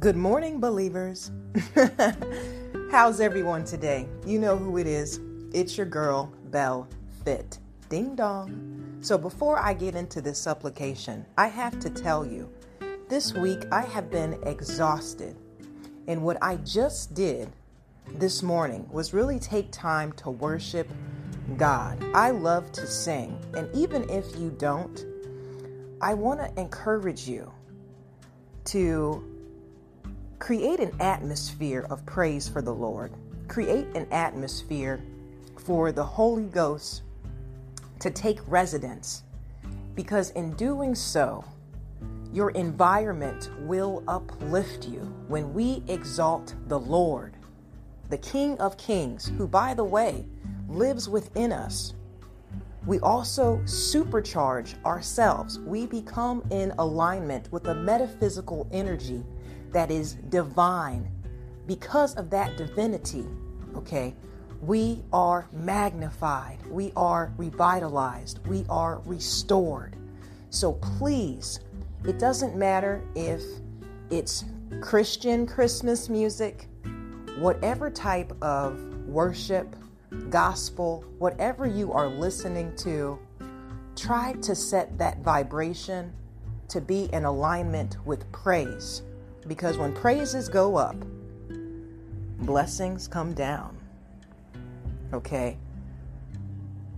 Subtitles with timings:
[0.00, 1.30] Good morning, believers.
[2.90, 4.08] How's everyone today?
[4.24, 5.20] You know who it is.
[5.52, 6.88] It's your girl, Belle
[7.22, 7.58] Fit.
[7.90, 8.96] Ding dong.
[9.02, 12.50] So, before I get into this supplication, I have to tell you
[13.10, 15.36] this week I have been exhausted.
[16.08, 17.50] And what I just did
[18.14, 20.88] this morning was really take time to worship
[21.58, 22.02] God.
[22.14, 23.38] I love to sing.
[23.52, 25.04] And even if you don't,
[26.00, 27.52] I want to encourage you
[28.64, 29.39] to
[30.40, 33.12] create an atmosphere of praise for the Lord.
[33.46, 35.00] Create an atmosphere
[35.58, 37.02] for the Holy Ghost
[38.00, 39.22] to take residence.
[39.94, 41.44] Because in doing so,
[42.32, 47.36] your environment will uplift you when we exalt the Lord,
[48.08, 50.24] the King of Kings, who, by the way,
[50.68, 51.92] lives within us.
[52.86, 55.58] We also supercharge ourselves.
[55.58, 59.22] We become in alignment with a metaphysical energy
[59.72, 61.08] that is divine.
[61.66, 63.26] Because of that divinity,
[63.76, 64.14] okay,
[64.60, 69.96] we are magnified, we are revitalized, we are restored.
[70.50, 71.60] So please,
[72.04, 73.42] it doesn't matter if
[74.10, 74.44] it's
[74.80, 76.66] Christian Christmas music,
[77.38, 79.76] whatever type of worship,
[80.28, 83.18] gospel, whatever you are listening to,
[83.96, 86.12] try to set that vibration
[86.68, 89.02] to be in alignment with praise.
[89.50, 90.94] Because when praises go up,
[92.38, 93.76] blessings come down.
[95.12, 95.58] Okay?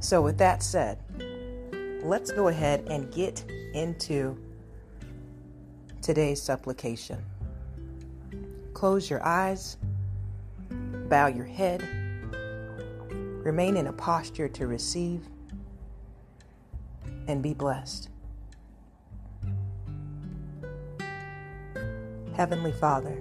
[0.00, 0.96] So, with that said,
[2.02, 4.34] let's go ahead and get into
[6.00, 7.22] today's supplication.
[8.72, 9.76] Close your eyes,
[10.70, 11.82] bow your head,
[13.44, 15.20] remain in a posture to receive,
[17.26, 18.08] and be blessed.
[22.38, 23.20] Heavenly Father,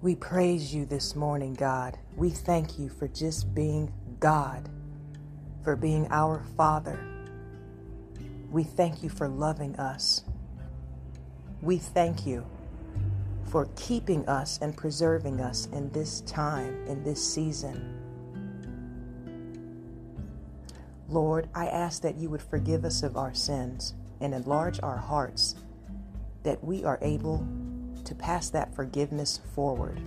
[0.00, 1.98] we praise you this morning, God.
[2.16, 4.70] We thank you for just being God,
[5.62, 6.98] for being our Father.
[8.50, 10.24] We thank you for loving us.
[11.60, 12.46] We thank you
[13.50, 18.00] for keeping us and preserving us in this time, in this season.
[21.10, 23.92] Lord, I ask that you would forgive us of our sins
[24.22, 25.54] and enlarge our hearts
[26.42, 27.46] that we are able
[28.04, 30.00] to pass that forgiveness forward.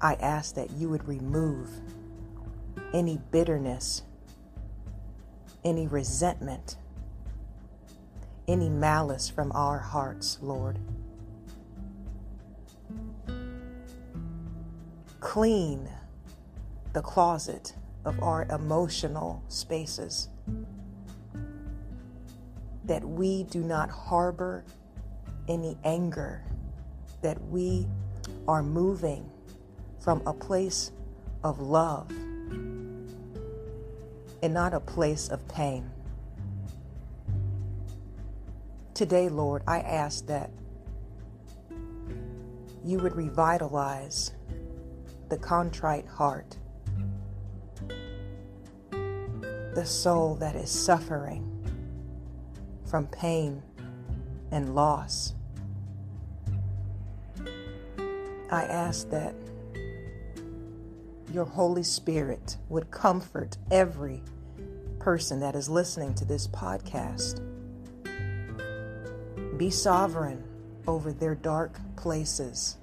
[0.00, 1.70] I ask that you would remove
[2.92, 4.02] any bitterness,
[5.64, 6.76] any resentment,
[8.46, 10.78] any malice from our hearts, Lord.
[15.20, 15.88] Clean
[16.92, 20.28] the closet of our emotional spaces
[22.84, 24.64] that we do not harbor
[25.48, 26.42] any anger,
[27.22, 27.86] that we
[28.46, 29.30] are moving
[30.00, 30.90] from a place
[31.42, 32.10] of love
[34.42, 35.90] and not a place of pain.
[38.92, 40.50] Today, Lord, I ask that
[42.84, 44.32] you would revitalize
[45.30, 46.58] the contrite heart,
[48.90, 51.53] the soul that is suffering
[52.86, 53.62] from pain
[54.50, 55.34] and loss.
[58.50, 59.34] I ask that
[61.32, 64.22] your Holy Spirit would comfort every
[65.00, 67.40] person that is listening to this podcast.
[69.58, 70.44] Be sovereign
[70.86, 72.76] over their dark places.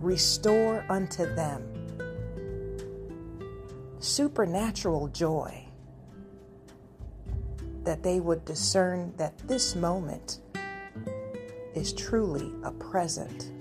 [0.00, 1.62] Restore unto them
[3.98, 5.65] supernatural joy
[7.86, 10.40] that they would discern that this moment
[11.74, 13.52] is truly a present.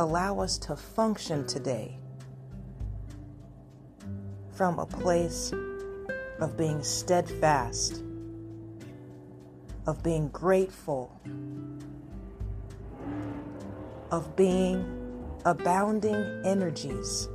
[0.00, 1.96] Allow us to function today
[4.50, 5.52] from a place
[6.40, 8.02] of being steadfast,
[9.86, 11.20] of being grateful,
[14.10, 14.84] of being
[15.44, 17.28] abounding energies.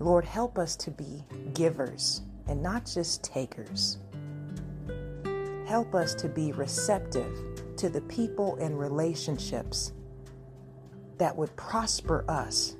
[0.00, 3.98] Lord, help us to be givers and not just takers.
[5.66, 7.38] Help us to be receptive
[7.76, 9.92] to the people and relationships
[11.18, 12.76] that would prosper us.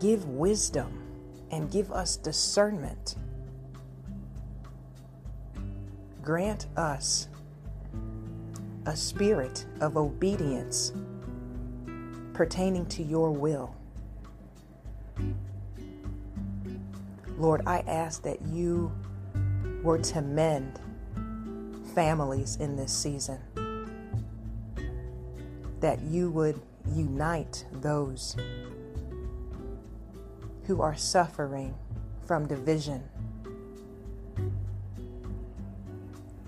[0.00, 1.02] Give wisdom
[1.50, 3.16] and give us discernment.
[6.22, 7.28] Grant us
[8.86, 10.92] a spirit of obedience
[12.32, 13.76] pertaining to your will.
[17.42, 18.92] Lord, I ask that you
[19.82, 20.78] were to mend
[21.92, 23.40] families in this season,
[25.80, 26.62] that you would
[26.94, 28.36] unite those
[30.68, 31.74] who are suffering
[32.24, 33.02] from division,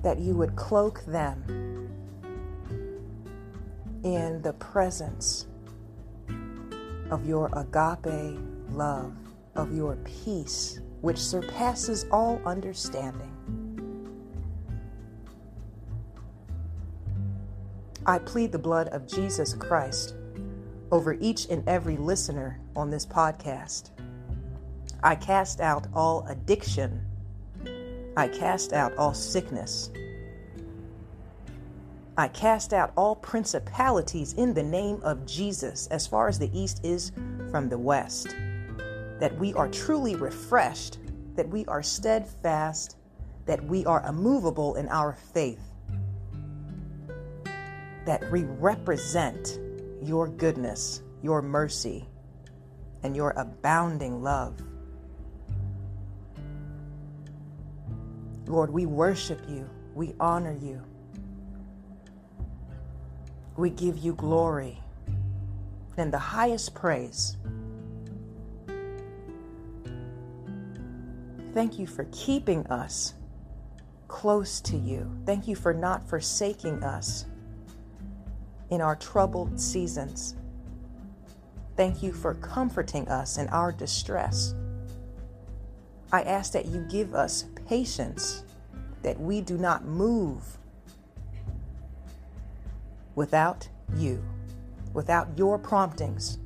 [0.05, 1.91] that you would cloak them
[4.05, 5.49] in the presence
[7.11, 8.38] of your agape
[8.70, 9.12] love,
[9.56, 13.31] of your peace, which surpasses all understanding.
[18.06, 20.15] I plead the blood of Jesus Christ
[20.93, 23.91] over each and every listener on this podcast.
[25.03, 27.05] I cast out all addiction.
[28.17, 29.91] I cast out all sickness.
[32.17, 36.85] I cast out all principalities in the name of Jesus as far as the east
[36.85, 37.11] is
[37.51, 38.37] from the west.
[39.20, 40.99] That we are truly refreshed,
[41.37, 42.96] that we are steadfast,
[43.46, 45.75] that we are immovable in our faith
[48.05, 49.58] that we represent
[50.02, 52.06] your goodness, your mercy,
[53.02, 54.61] and your abounding love.
[58.46, 60.82] Lord, we worship you, we honor you,
[63.56, 64.78] we give you glory
[65.96, 67.37] and the highest praise.
[71.55, 73.15] Thank you for keeping us
[74.09, 75.09] close to you.
[75.25, 77.27] Thank you for not forsaking us
[78.71, 80.35] in our troubled seasons.
[81.77, 84.55] Thank you for comforting us in our distress.
[86.12, 88.43] I ask that you give us patience,
[89.03, 90.59] that we do not move
[93.15, 94.25] without you,
[94.93, 96.39] without your promptings.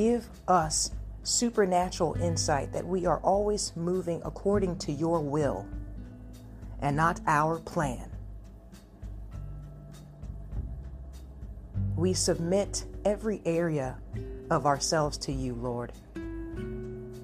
[0.00, 0.92] Give us
[1.24, 5.68] supernatural insight that we are always moving according to your will
[6.80, 8.10] and not our plan.
[11.96, 13.98] We submit every area
[14.48, 15.92] of ourselves to you, Lord.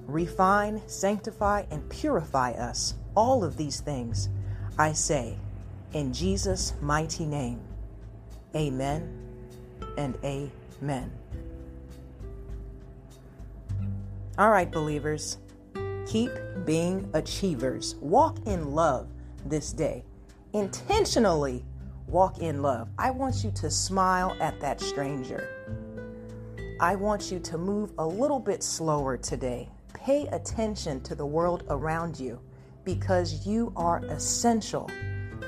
[0.05, 2.93] Refine, sanctify, and purify us.
[3.15, 4.29] All of these things,
[4.77, 5.35] I say,
[5.93, 7.59] in Jesus' mighty name.
[8.55, 9.17] Amen
[9.97, 11.11] and amen.
[14.39, 15.39] All right, believers,
[16.05, 16.29] keep
[16.63, 17.95] being achievers.
[18.01, 19.09] Walk in love
[19.47, 20.03] this day.
[20.53, 21.65] Intentionally
[22.05, 22.87] walk in love.
[22.99, 25.49] I want you to smile at that stranger.
[26.79, 29.69] I want you to move a little bit slower today.
[29.95, 32.39] Pay attention to the world around you
[32.83, 34.87] because you are essential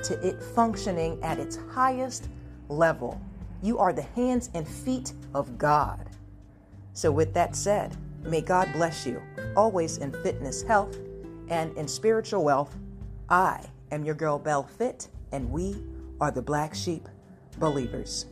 [0.02, 2.28] to it functioning at its highest
[2.68, 3.20] level.
[3.62, 6.10] You are the hands and feet of God.
[6.92, 9.22] So, with that said, may God bless you,
[9.56, 10.96] always in fitness, health,
[11.48, 12.76] and in spiritual wealth.
[13.28, 15.82] I am your girl Belle Fit, and we
[16.20, 17.08] are the Black Sheep
[17.58, 18.26] Believers.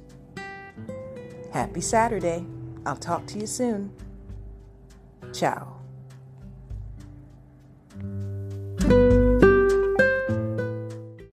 [1.53, 2.45] Happy Saturday.
[2.87, 3.93] I'll talk to you soon.
[5.33, 5.75] Ciao.